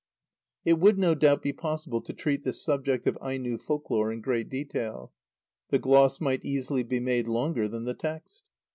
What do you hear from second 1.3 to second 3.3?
be possible to treat the subject of